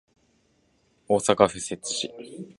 [1.07, 2.47] 大阪府摂津市